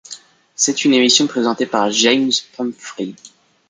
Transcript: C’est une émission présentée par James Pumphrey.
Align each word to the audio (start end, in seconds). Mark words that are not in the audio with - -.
C’est 0.55 0.83
une 0.83 0.95
émission 0.95 1.27
présentée 1.27 1.67
par 1.67 1.91
James 1.91 2.31
Pumphrey. 2.57 3.13